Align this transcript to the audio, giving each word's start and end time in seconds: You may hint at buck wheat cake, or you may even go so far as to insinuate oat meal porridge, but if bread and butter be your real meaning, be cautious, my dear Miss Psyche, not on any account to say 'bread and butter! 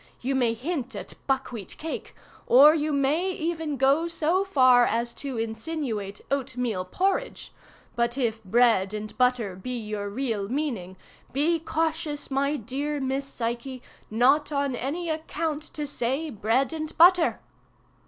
You 0.19 0.33
may 0.33 0.55
hint 0.55 0.95
at 0.95 1.13
buck 1.27 1.51
wheat 1.51 1.77
cake, 1.77 2.15
or 2.47 2.73
you 2.73 2.91
may 2.91 3.29
even 3.33 3.77
go 3.77 4.07
so 4.07 4.43
far 4.43 4.83
as 4.83 5.13
to 5.21 5.37
insinuate 5.37 6.21
oat 6.31 6.57
meal 6.57 6.85
porridge, 6.85 7.53
but 7.95 8.17
if 8.17 8.43
bread 8.43 8.95
and 8.95 9.15
butter 9.19 9.55
be 9.55 9.77
your 9.77 10.09
real 10.09 10.49
meaning, 10.49 10.97
be 11.33 11.59
cautious, 11.59 12.31
my 12.31 12.55
dear 12.55 12.99
Miss 12.99 13.27
Psyche, 13.27 13.83
not 14.09 14.51
on 14.51 14.75
any 14.75 15.07
account 15.07 15.61
to 15.75 15.85
say 15.85 16.31
'bread 16.31 16.73
and 16.73 16.97
butter! 16.97 17.39